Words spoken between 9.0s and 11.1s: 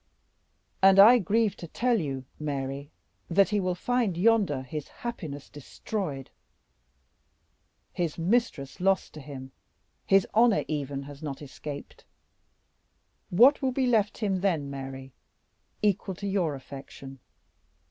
to him. His honor even